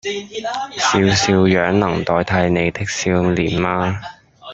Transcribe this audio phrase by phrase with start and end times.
[0.77, 4.01] 笑笑樣能代替你的笑臉嗎